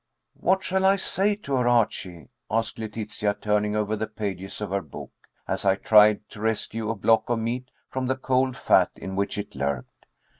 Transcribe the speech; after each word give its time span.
"What 0.39 0.63
shall 0.63 0.83
I 0.83 0.95
say 0.95 1.35
to 1.35 1.53
her, 1.57 1.67
Archie?" 1.67 2.29
asked 2.49 2.79
Letitia, 2.79 3.35
turning 3.35 3.75
over 3.75 3.95
the 3.95 4.07
pages 4.07 4.59
of 4.59 4.71
her 4.71 4.81
book, 4.81 5.11
as 5.47 5.63
I 5.63 5.75
tried 5.75 6.27
to 6.31 6.41
rescue 6.41 6.89
a 6.89 6.95
block 6.95 7.29
of 7.29 7.37
meat 7.37 7.69
from 7.87 8.07
the 8.07 8.15
cold 8.15 8.57
fat 8.57 8.89
in 8.95 9.15
which 9.15 9.37
it 9.37 9.53
lurked. 9.53 10.07